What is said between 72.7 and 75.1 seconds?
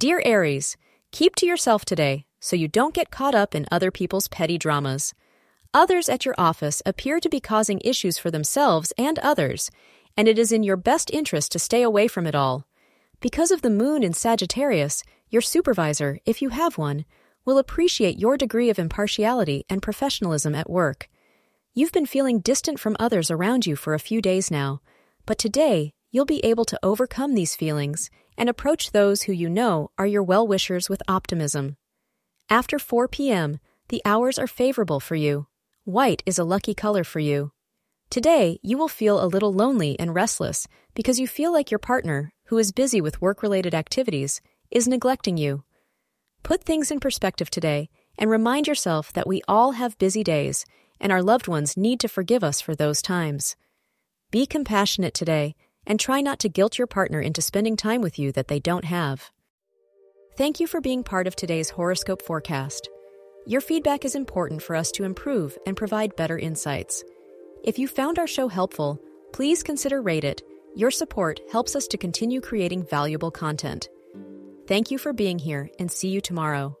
valuable content. Thank you